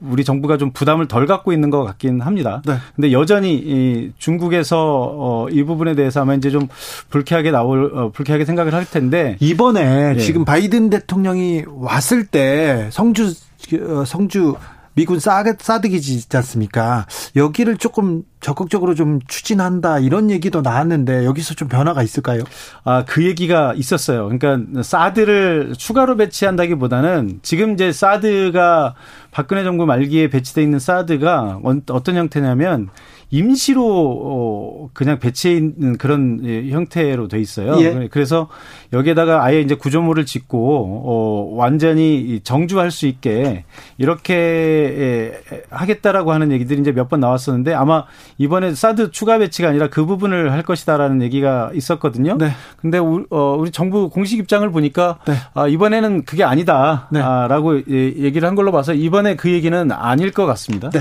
우리 0.00 0.24
정부가 0.24 0.56
좀 0.56 0.72
부담을 0.72 1.06
덜 1.06 1.26
갖고 1.26 1.52
있는 1.52 1.70
것 1.70 1.84
같긴 1.84 2.20
합니다. 2.20 2.62
네. 2.66 2.74
근데 2.94 3.12
여전히 3.12 3.54
이 3.54 4.12
중국에서 4.18 5.14
어, 5.16 5.48
이 5.50 5.62
부분에 5.62 5.94
대해서 5.94 6.22
아마 6.22 6.34
이제 6.34 6.50
좀 6.50 6.68
불쾌하게 7.10 7.50
나올 7.50 7.92
어, 7.94 8.10
불쾌하게 8.10 8.44
생각을 8.44 8.74
할 8.74 8.84
텐데 8.84 9.36
이번에 9.40 10.14
예. 10.16 10.18
지금 10.18 10.44
바이든 10.44 10.90
대통령이 10.90 11.64
왔을 11.68 12.26
때 12.26 12.88
성주 12.90 13.32
어, 13.80 14.04
성주 14.04 14.56
미군 14.94 15.20
사드, 15.20 15.56
사드기지 15.58 16.26
않습니까? 16.36 17.06
여기를 17.36 17.78
조금 17.78 18.24
적극적으로 18.42 18.94
좀 18.94 19.20
추진한다 19.28 20.00
이런 20.00 20.30
얘기도 20.30 20.60
나왔는데 20.60 21.24
여기서 21.24 21.54
좀 21.54 21.68
변화가 21.68 22.02
있을까요? 22.02 22.42
아, 22.84 23.04
그 23.06 23.24
얘기가 23.24 23.72
있었어요. 23.74 24.28
그러니까 24.28 24.82
사드를 24.82 25.72
추가로 25.78 26.16
배치한다기보다는 26.16 27.38
지금 27.42 27.72
이제 27.72 27.92
사드가 27.92 28.94
박근혜 29.30 29.64
정부 29.64 29.86
말기에 29.86 30.28
배치돼 30.28 30.62
있는 30.62 30.78
사드가 30.78 31.60
어떤 31.90 32.16
형태냐면 32.16 32.90
임시로 33.34 34.20
어 34.24 34.90
그냥 34.92 35.18
배치해 35.18 35.54
있는 35.56 35.96
그런 35.96 36.42
예, 36.44 36.68
형태로 36.68 37.28
돼 37.28 37.40
있어요. 37.40 37.80
예. 37.80 38.08
그래서 38.10 38.50
여기에다가 38.92 39.42
아예 39.42 39.62
이제 39.62 39.74
구조물을 39.74 40.26
짓고 40.26 41.02
어 41.06 41.54
완전히 41.56 42.40
정주할 42.44 42.90
수 42.90 43.06
있게 43.06 43.64
이렇게 43.96 44.34
예, 44.34 45.40
하겠다라고 45.70 46.30
하는 46.32 46.52
얘기들이 46.52 46.80
이제 46.80 46.92
몇 46.92 47.08
번 47.08 47.20
나왔었는데 47.20 47.72
아마 47.72 48.04
이번에 48.38 48.74
사드 48.74 49.10
추가 49.10 49.38
배치가 49.38 49.68
아니라 49.68 49.88
그 49.88 50.06
부분을 50.06 50.52
할 50.52 50.62
것이다라는 50.62 51.22
얘기가 51.22 51.70
있었거든요. 51.74 52.36
네. 52.38 52.52
근데 52.76 52.98
우리, 52.98 53.24
어, 53.30 53.56
우리 53.58 53.70
정부 53.70 54.08
공식 54.10 54.38
입장을 54.38 54.68
보니까 54.70 55.18
네. 55.26 55.34
아, 55.54 55.68
이번에는 55.68 56.24
그게 56.24 56.44
아니다라고 56.44 57.08
네. 57.10 57.20
아, 57.20 57.82
얘기를 57.88 58.46
한 58.48 58.54
걸로 58.54 58.72
봐서 58.72 58.94
이번에 58.94 59.36
그 59.36 59.50
얘기는 59.50 59.92
아닐 59.92 60.32
것 60.32 60.46
같습니다. 60.46 60.90
네. 60.90 61.00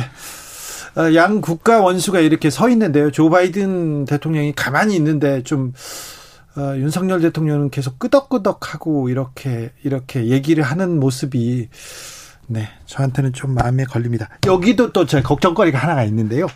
어, 0.97 1.15
양 1.15 1.39
국가 1.41 1.81
원수가 1.81 2.19
이렇게 2.19 2.49
서 2.49 2.69
있는데요. 2.69 3.11
조 3.11 3.29
바이든 3.29 4.05
대통령이 4.05 4.53
가만히 4.53 4.95
있는데 4.95 5.41
좀 5.43 5.73
어, 6.57 6.75
윤석열 6.75 7.21
대통령은 7.21 7.69
계속 7.69 7.97
끄덕끄덕하고 7.97 9.07
이렇게 9.07 9.71
이렇게 9.83 10.27
얘기를 10.27 10.63
하는 10.63 10.99
모습이 10.99 11.69
네 12.47 12.67
저한테는 12.87 13.31
좀 13.31 13.53
마음에 13.53 13.85
걸립니다. 13.85 14.27
여기도 14.45 14.91
또 14.91 15.05
제 15.05 15.21
걱정거리가 15.21 15.77
하나가 15.77 16.03
있는데요. 16.03 16.47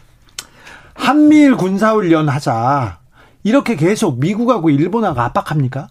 한미일 0.96 1.56
군사훈련 1.56 2.30
하자 2.30 3.00
이렇게 3.44 3.76
계속 3.76 4.20
미국하고 4.20 4.70
일본하고 4.72 5.22
압박합니까? 5.22 5.90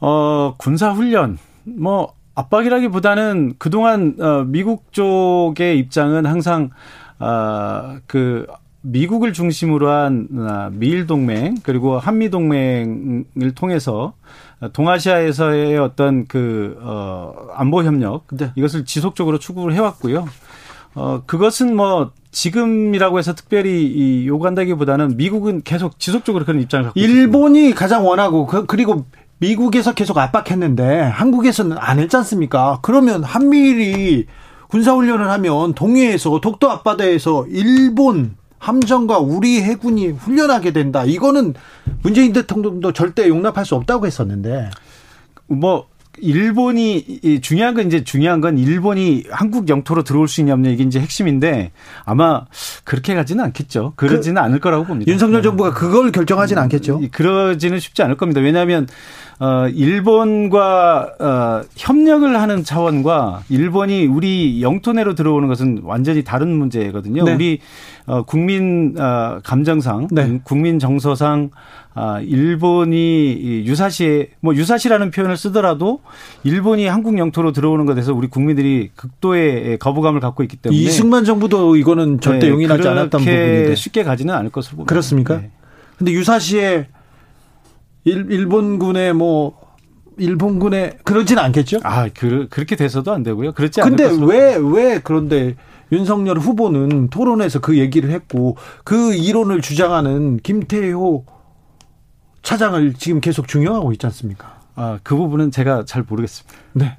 어 0.00 0.54
군사훈련 0.58 1.38
뭐 1.64 2.14
압박이라기보다는 2.34 3.54
그동안 3.58 4.16
어, 4.20 4.44
미국 4.46 4.92
쪽의 4.92 5.78
입장은 5.78 6.26
항상 6.26 6.70
아그 7.18 8.46
미국을 8.82 9.32
중심으로 9.32 9.88
한 9.90 10.28
아, 10.38 10.70
미일 10.72 11.06
동맹 11.06 11.56
그리고 11.62 11.98
한미 11.98 12.30
동맹을 12.30 13.54
통해서 13.54 14.12
동아시아에서의 14.72 15.78
어떤 15.78 16.26
그 16.26 16.76
어 16.80 17.48
안보 17.54 17.82
협력 17.82 18.26
네. 18.32 18.52
이것을 18.54 18.84
지속적으로 18.84 19.38
추구를 19.38 19.74
해왔고요. 19.74 20.26
어 20.94 21.22
그것은 21.26 21.74
뭐 21.76 22.12
지금이라고 22.36 23.18
해서 23.18 23.34
특별히 23.34 23.84
이 23.86 24.26
요구한다기보다는 24.26 25.16
미국은 25.16 25.62
계속 25.62 25.98
지속적으로 25.98 26.44
그런 26.44 26.60
입장을 26.60 26.84
갖고 26.84 27.00
일본이 27.00 27.60
있습니다. 27.60 27.78
가장 27.80 28.06
원하고 28.06 28.44
그, 28.44 28.66
그리고 28.66 29.06
미국에서 29.38 29.94
계속 29.94 30.18
압박했는데 30.18 31.00
한국에서는 31.00 31.78
안 31.78 31.98
했지 31.98 32.14
않습니까? 32.14 32.80
그러면 32.82 33.24
한미일이 33.24 34.26
군사훈련을 34.68 35.30
하면 35.30 35.72
동해에서 35.72 36.40
독도 36.42 36.70
앞바다에서 36.70 37.46
일본 37.48 38.36
함정과 38.58 39.18
우리 39.18 39.62
해군이 39.62 40.08
훈련하게 40.08 40.74
된다. 40.74 41.04
이거는 41.06 41.54
문재인 42.02 42.34
대통령도 42.34 42.92
절대 42.92 43.28
용납할 43.28 43.64
수 43.64 43.76
없다고 43.76 44.06
했었는데. 44.06 44.70
뭐 45.46 45.86
일본이 46.18 47.40
중요한 47.42 47.74
건 47.74 47.86
이제 47.86 48.04
중요한 48.04 48.40
건 48.40 48.58
일본이 48.58 49.24
한국 49.30 49.68
영토로 49.68 50.02
들어올 50.02 50.28
수 50.28 50.40
있냐 50.40 50.54
없냐 50.54 50.70
이게 50.70 50.84
이제 50.84 51.00
핵심인데 51.00 51.72
아마 52.04 52.46
그렇게 52.84 53.14
가지는 53.14 53.44
않겠죠. 53.44 53.92
그러지는 53.96 54.40
그, 54.40 54.46
않을 54.46 54.60
거라고 54.60 54.84
봅니다. 54.84 55.10
윤석열 55.10 55.42
정부가 55.42 55.72
그걸 55.72 56.12
결정하지는 56.12 56.62
않겠죠. 56.62 57.00
그러지는 57.12 57.78
쉽지 57.78 58.02
않을 58.02 58.16
겁니다. 58.16 58.40
왜냐하면 58.40 58.86
어, 59.38 59.68
일본과 59.68 61.12
어, 61.20 61.62
협력을 61.76 62.40
하는 62.40 62.64
차원과 62.64 63.42
일본이 63.50 64.06
우리 64.06 64.62
영토 64.62 64.92
내로 64.92 65.14
들어오는 65.14 65.46
것은 65.48 65.80
완전히 65.84 66.24
다른 66.24 66.56
문제거든요. 66.56 67.24
네. 67.24 67.34
우리 67.34 67.60
어, 68.06 68.22
국민 68.22 68.94
어, 68.98 69.40
감정상, 69.42 70.08
네. 70.10 70.40
국민 70.44 70.78
정서상 70.78 71.50
아, 71.98 72.20
일본이 72.20 73.64
유사시, 73.64 74.28
뭐 74.40 74.54
유사시라는 74.54 75.10
표현을 75.10 75.38
쓰더라도 75.38 76.00
일본이 76.44 76.86
한국 76.86 77.16
영토로 77.16 77.52
들어오는 77.52 77.86
것에 77.86 78.02
서 78.02 78.12
우리 78.12 78.28
국민들이 78.28 78.90
극도의 78.94 79.78
거부감을 79.78 80.20
갖고 80.20 80.42
있기 80.42 80.58
때문에 80.58 80.78
이승만 80.78 81.24
정부도 81.24 81.74
이거는 81.76 82.20
절대 82.20 82.46
네, 82.46 82.52
용인하지 82.52 82.86
않았던 82.86 83.20
부분인데 83.20 83.74
쉽게 83.74 84.04
가지는 84.04 84.34
않을 84.34 84.50
것으로 84.50 84.76
봅니다. 84.76 84.90
그렇습니까? 84.90 85.38
네. 85.38 85.50
근데 85.96 86.12
유사시에 86.12 86.88
일, 88.04 88.26
일본군의 88.30 89.14
뭐 89.14 89.65
일본군의 90.18 90.98
그러진 91.04 91.38
않겠죠? 91.38 91.80
아, 91.82 92.08
그, 92.08 92.46
그렇게 92.50 92.76
돼서도 92.76 93.12
안 93.12 93.22
되고요. 93.22 93.52
그렇지 93.52 93.80
않을 93.80 93.96
근데 93.96 94.26
왜, 94.26 94.56
왜 94.56 95.00
그런데 95.02 95.56
윤석열 95.92 96.38
후보는 96.38 97.08
토론에서 97.08 97.60
그 97.60 97.78
얘기를 97.78 98.10
했고 98.10 98.56
그 98.84 99.14
이론을 99.14 99.60
주장하는 99.60 100.38
김태호 100.38 101.24
차장을 102.42 102.94
지금 102.94 103.20
계속 103.20 103.48
중용하고 103.48 103.92
있지 103.92 104.06
않습니까? 104.06 104.55
아, 104.78 104.98
그 105.02 105.16
부분은 105.16 105.50
제가 105.50 105.84
잘 105.86 106.04
모르겠습니다. 106.06 106.54
네. 106.74 106.98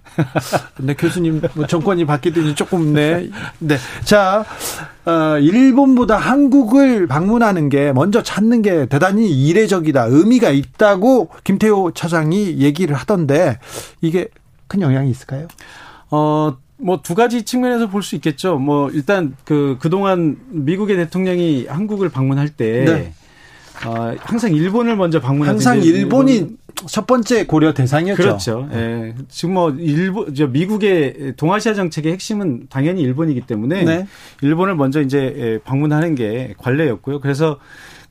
네, 0.79 0.95
교수님, 0.95 1.41
뭐 1.53 1.67
정권이 1.67 2.05
바뀌더니 2.05 2.55
조금, 2.55 2.93
네. 2.93 3.29
네. 3.59 3.77
자, 4.03 4.43
어, 5.05 5.37
일본보다 5.37 6.17
한국을 6.17 7.05
방문하는 7.05 7.69
게 7.69 7.93
먼저 7.93 8.23
찾는 8.23 8.63
게 8.63 8.87
대단히 8.87 9.29
이례적이다. 9.29 10.05
의미가 10.09 10.49
있다고 10.49 11.29
김태호 11.43 11.91
차장이 11.93 12.57
얘기를 12.57 12.95
하던데 12.95 13.59
이게 14.01 14.27
큰 14.67 14.81
영향이 14.81 15.11
있을까요? 15.11 15.47
어, 16.09 16.57
뭐 16.79 17.01
두 17.03 17.13
가지 17.15 17.43
측면에서 17.43 17.87
볼 17.89 18.01
수 18.03 18.15
있겠죠. 18.15 18.57
뭐 18.57 18.89
일단 18.89 19.35
그 19.45 19.77
그동안 19.79 20.37
미국의 20.49 20.95
대통령이 20.97 21.67
한국을 21.67 22.09
방문할 22.09 22.49
때 22.49 22.85
네. 22.85 23.13
어, 23.85 24.15
항상 24.19 24.53
일본을 24.53 24.95
먼저 24.95 25.19
방문하는 25.19 25.55
항상 25.55 25.81
일본이 25.81 26.35
일본, 26.35 26.57
첫 26.87 27.07
번째 27.07 27.45
고려 27.45 27.73
대상이었죠. 27.73 28.21
그렇죠. 28.21 28.69
예. 28.73 29.15
지금 29.29 29.53
뭐 29.53 29.71
일본 29.71 30.33
저 30.33 30.47
미국의 30.47 31.33
동아시아 31.37 31.73
정책의 31.73 32.13
핵심은 32.13 32.67
당연히 32.69 33.01
일본이기 33.01 33.41
때문에 33.41 33.83
네. 33.83 34.07
일본을 34.41 34.75
먼저 34.75 35.01
이제 35.01 35.33
예, 35.37 35.59
방문하는 35.63 36.15
게 36.15 36.55
관례였고요. 36.57 37.19
그래서 37.19 37.59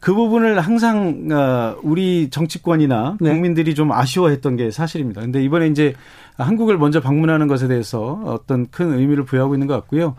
그 0.06 0.14
부분을 0.14 0.60
항상 0.60 1.26
어, 1.32 1.76
우리 1.82 2.30
정치권이나 2.30 3.16
네. 3.20 3.28
국민들이 3.28 3.74
좀 3.74 3.90
아쉬워했던 3.90 4.54
게 4.54 4.70
사실입니다. 4.70 5.20
근데 5.20 5.42
이번에 5.42 5.66
이제 5.66 5.94
한국을 6.38 6.78
먼저 6.78 7.00
방문하는 7.00 7.48
것에 7.48 7.66
대해서 7.66 8.20
어떤 8.24 8.70
큰 8.70 8.96
의미를 8.96 9.24
부여하고 9.24 9.56
있는 9.56 9.66
것 9.66 9.74
같고요. 9.74 10.14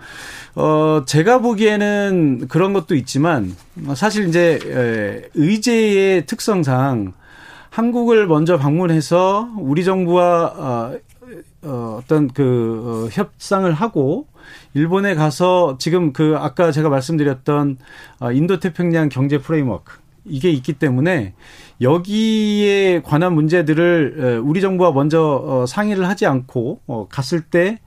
어, 0.56 1.04
제가 1.06 1.40
보기에는 1.40 2.50
그런 2.50 2.74
것도 2.74 2.96
있지만 2.96 3.56
사실 3.96 4.28
이제 4.28 4.60
의제의 5.36 6.26
특성상 6.26 7.14
한국을 7.70 8.28
먼저 8.28 8.58
방문해서 8.58 9.52
우리 9.58 9.86
정부와 9.86 10.96
어, 11.64 11.70
어 11.70 12.00
어떤 12.02 12.28
그 12.28 13.08
어, 13.08 13.10
협상을 13.12 13.72
하고 13.74 14.28
일본에 14.74 15.16
가서 15.16 15.78
지금 15.80 16.14
그 16.14 16.36
아까 16.38 16.72
제가 16.72 16.90
말씀드렸던 16.90 17.78
어, 18.20 18.32
인도 18.32 18.60
태평양 18.60 19.10
경제 19.10 19.38
프레임워크 19.38 20.00
이게 20.26 20.50
있기 20.52 20.74
때문에 20.74 21.34
여기에 21.80 23.02
관한 23.04 23.34
문제들을 23.34 24.42
우리 24.44 24.60
정부와 24.60 24.92
먼저 24.92 25.66
상의를 25.68 26.08
하지 26.10 26.26
않고 26.26 26.82
갔을 27.10 27.42
때 27.42 27.80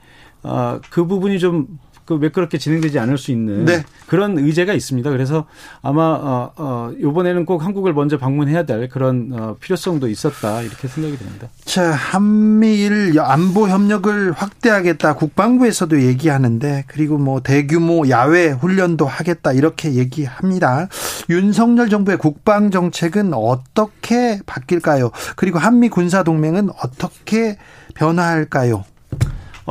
그 0.90 1.06
부분이 1.06 1.38
좀 1.38 1.78
그 2.10 2.14
매끄럽게 2.14 2.58
진행되지 2.58 2.98
않을 2.98 3.18
수 3.18 3.30
있는 3.30 3.64
네. 3.64 3.84
그런 4.08 4.36
의제가 4.36 4.72
있습니다. 4.74 5.10
그래서 5.10 5.46
아마 5.80 6.02
어, 6.02 6.52
어, 6.56 6.90
이번에는 6.98 7.44
꼭 7.44 7.64
한국을 7.64 7.94
먼저 7.94 8.18
방문해야 8.18 8.64
될 8.64 8.88
그런 8.88 9.30
어, 9.32 9.56
필요성도 9.60 10.08
있었다 10.08 10.62
이렇게 10.62 10.88
생각이 10.88 11.16
됩니다. 11.16 11.48
자 11.64 11.92
한미일 11.92 13.18
안보 13.20 13.68
협력을 13.68 14.32
확대하겠다 14.32 15.14
국방부에서도 15.14 16.02
얘기하는데 16.02 16.84
그리고 16.88 17.16
뭐 17.16 17.40
대규모 17.40 18.08
야외 18.08 18.48
훈련도 18.48 19.06
하겠다 19.06 19.52
이렇게 19.52 19.94
얘기합니다. 19.94 20.88
윤석열 21.28 21.88
정부의 21.90 22.18
국방 22.18 22.72
정책은 22.72 23.34
어떻게 23.34 24.40
바뀔까요? 24.46 25.12
그리고 25.36 25.60
한미 25.60 25.88
군사 25.88 26.24
동맹은 26.24 26.70
어떻게 26.82 27.56
변화할까요? 27.94 28.84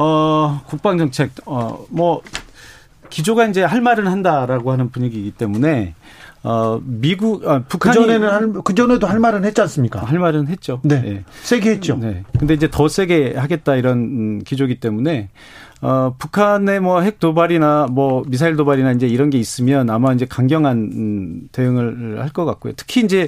어, 0.01 0.61
국방 0.65 0.97
정책 0.97 1.31
어, 1.45 1.85
뭐 1.89 2.21
기조가 3.09 3.47
이제 3.47 3.63
할 3.63 3.81
말은 3.81 4.07
한다라고 4.07 4.71
하는 4.71 4.89
분위기이기 4.91 5.31
때문에 5.31 5.93
어, 6.41 6.79
미국, 6.85 7.45
아, 7.45 7.63
북한이. 7.67 7.97
그전에는 7.97 8.29
할, 8.29 8.53
그전에도 8.63 9.07
할 9.07 9.19
말은 9.19 9.43
했지 9.43 9.59
않습니까? 9.59 9.99
할 10.05 10.19
말은 10.19 10.47
했죠. 10.47 10.79
네. 10.83 11.01
네. 11.01 11.23
세게 11.41 11.69
했죠. 11.71 11.97
네. 11.97 12.23
근데 12.39 12.53
이제 12.53 12.69
더 12.71 12.87
세게 12.87 13.33
하겠다 13.35 13.75
이런 13.75 13.97
음, 13.97 14.41
기조기 14.45 14.79
때문에 14.79 15.27
어, 15.81 16.15
북한의 16.17 16.79
뭐 16.79 17.01
핵 17.03 17.19
도발이나 17.19 17.87
뭐 17.91 18.23
미사일 18.27 18.55
도발이나 18.55 18.93
이제 18.93 19.05
이런 19.05 19.29
게 19.29 19.37
있으면 19.37 19.89
아마 19.89 20.13
이제 20.13 20.25
강경한 20.25 20.77
음, 20.77 21.49
대응을 21.51 22.21
할 22.21 22.29
것 22.29 22.45
같고요. 22.45 22.71
특히 22.77 23.01
이제 23.01 23.27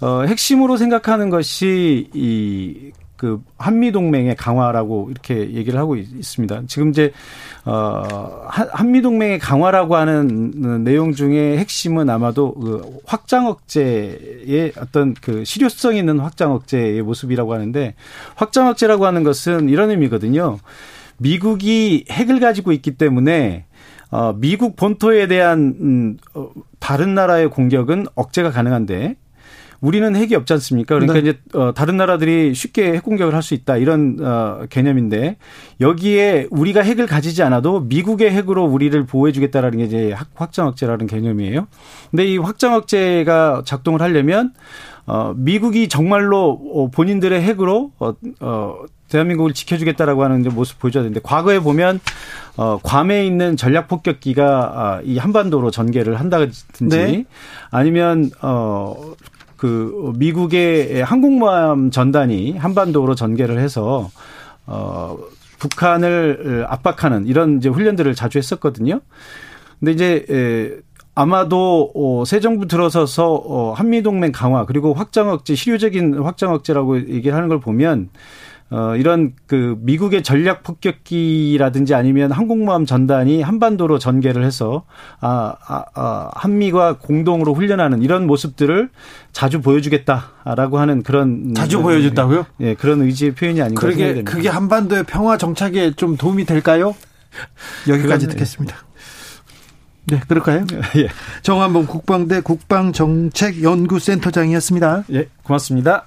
어, 0.00 0.22
핵심으로 0.22 0.78
생각하는 0.78 1.28
것이 1.28 2.08
이 2.14 2.90
그 3.16 3.42
한미 3.58 3.92
동맹의 3.92 4.36
강화라고 4.36 5.08
이렇게 5.10 5.52
얘기를 5.52 5.78
하고 5.78 5.96
있습니다. 5.96 6.62
지금 6.66 6.90
이제 6.90 7.12
어 7.64 8.46
한미 8.48 9.02
동맹의 9.02 9.38
강화라고 9.38 9.96
하는 9.96 10.84
내용 10.84 11.12
중에 11.12 11.58
핵심은 11.58 12.10
아마도 12.10 12.54
그 12.54 12.98
확장 13.06 13.46
억제의 13.46 14.72
어떤 14.78 15.14
그 15.14 15.44
실효성 15.44 15.96
있는 15.96 16.18
확장 16.20 16.52
억제의 16.52 17.02
모습이라고 17.02 17.54
하는데 17.54 17.94
확장 18.34 18.68
억제라고 18.68 19.06
하는 19.06 19.22
것은 19.22 19.68
이런 19.68 19.90
의미거든요. 19.90 20.58
미국이 21.18 22.04
핵을 22.10 22.40
가지고 22.40 22.72
있기 22.72 22.92
때문에 22.92 23.64
어, 24.10 24.34
미국 24.36 24.76
본토에 24.76 25.26
대한 25.26 25.74
음, 25.80 26.16
어, 26.34 26.50
다른 26.78 27.14
나라의 27.14 27.50
공격은 27.50 28.06
억제가 28.14 28.50
가능한데 28.50 29.16
우리는 29.80 30.14
핵이 30.14 30.34
없지 30.34 30.52
않습니까? 30.54 30.94
그러니까 30.94 31.14
네. 31.14 31.20
이제 31.20 31.38
어 31.54 31.72
다른 31.74 31.96
나라들이 31.96 32.54
쉽게 32.54 32.94
핵 32.94 33.02
공격을 33.02 33.34
할 33.34 33.42
수 33.46 33.54
있다 33.54 33.76
이런 33.76 34.18
어 34.20 34.66
개념인데 34.68 35.36
여기에 35.80 36.48
우리가 36.50 36.80
핵을 36.82 37.06
가지지 37.06 37.42
않아도 37.44 37.80
미국의 37.80 38.30
핵으로 38.32 38.64
우리를 38.64 39.06
보호해 39.06 39.32
주겠다라는 39.32 39.78
게 39.78 39.84
이제 39.84 40.16
확장 40.34 40.66
억제라는 40.66 41.06
개념이에요. 41.06 41.68
근데 42.10 42.26
이 42.26 42.38
확장 42.38 42.74
억제가 42.74 43.62
작동을 43.64 44.02
하려면 44.02 44.52
어 45.06 45.32
미국이 45.36 45.88
정말로 45.88 46.60
어, 46.74 46.90
본인들의 46.90 47.40
핵으로 47.40 47.92
어, 48.00 48.14
어 48.40 48.76
대한민국을 49.08 49.54
지켜주겠다라고 49.54 50.24
하는 50.24 50.42
모습 50.52 50.80
보여줘야 50.80 51.04
되는데 51.04 51.20
과거에 51.22 51.60
보면 51.60 52.00
어 52.56 52.80
괌에 52.82 53.24
있는 53.24 53.56
전략 53.56 53.86
폭격기가 53.86 54.44
아, 54.74 55.00
이 55.04 55.18
한반도로 55.18 55.70
전개를 55.70 56.18
한다든지 56.18 56.64
네. 56.80 57.24
아니면 57.70 58.30
어 58.42 59.14
그 59.56 60.12
미국의 60.16 61.02
항공모함 61.02 61.90
전단이 61.90 62.56
한반도로 62.56 63.14
전개를 63.14 63.58
해서 63.58 64.10
어 64.66 65.16
북한을 65.58 66.66
압박하는 66.68 67.26
이런 67.26 67.58
이제 67.58 67.68
훈련들을 67.68 68.14
자주 68.14 68.38
했었거든요. 68.38 69.00
근데 69.80 69.92
이제 69.92 70.26
에 70.28 70.86
아마도 71.18 71.90
어, 71.94 72.24
새 72.26 72.40
정부 72.40 72.66
들어서서 72.66 73.34
어, 73.34 73.72
한미 73.72 74.02
동맹 74.02 74.32
강화 74.32 74.66
그리고 74.66 74.92
확장 74.92 75.30
억제 75.30 75.54
실효적인 75.54 76.18
확장 76.22 76.52
억제라고 76.52 77.08
얘기를 77.08 77.34
하는 77.34 77.48
걸 77.48 77.58
보면 77.58 78.10
어, 78.70 78.96
이런 78.96 79.32
그 79.46 79.76
미국의 79.80 80.24
전략 80.24 80.64
폭격기라든지 80.64 81.94
아니면 81.94 82.32
항공모함 82.32 82.84
전단이 82.84 83.42
한반도로 83.42 84.00
전개를 84.00 84.44
해서 84.44 84.82
아, 85.20 85.54
아, 85.66 85.84
아 85.94 86.30
한미가 86.34 86.98
공동으로 86.98 87.54
훈련하는 87.54 88.02
이런 88.02 88.26
모습들을 88.26 88.88
자주 89.30 89.60
보여주겠다라고 89.60 90.78
하는 90.78 91.04
그런 91.04 91.54
자주 91.54 91.80
보여줬다고요? 91.80 92.46
예, 92.60 92.74
그런 92.74 93.02
의지의 93.02 93.34
표현이 93.34 93.62
아닌가 93.62 93.80
그러게 93.80 94.22
그게 94.22 94.48
한반도의 94.48 95.04
평화 95.04 95.36
정착에 95.36 95.92
좀 95.92 96.16
도움이 96.16 96.44
될까요? 96.44 96.96
여기까지 97.86 98.26
듣겠습니다. 98.28 98.78
네, 100.08 100.20
그럴까요? 100.26 100.64
예. 100.96 101.08
정한봉 101.42 101.86
국방대 101.86 102.40
국방정책연구센터장이었습니다. 102.40 105.04
예, 105.12 105.28
고맙습니다. 105.42 106.06